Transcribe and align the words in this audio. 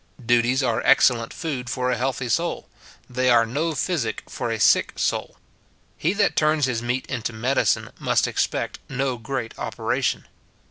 Duties 0.25 0.63
are 0.63 0.81
excellent 0.83 1.31
food 1.31 1.69
for 1.69 1.91
a 1.91 1.95
healthy 1.95 2.27
soul; 2.27 2.67
they 3.07 3.29
are 3.29 3.45
no 3.45 3.75
physic 3.75 4.23
for 4.27 4.49
a 4.49 4.59
sick 4.59 4.93
soul. 4.95 5.37
He 5.95 6.13
that 6.13 6.35
turns 6.35 6.65
his 6.65 6.81
meat 6.81 7.05
into 7.05 7.31
his 7.31 7.39
medicine 7.39 7.89
must 7.99 8.25
expect 8.25 8.79
no 8.89 9.19
great 9.19 9.53
operation. 9.59 10.25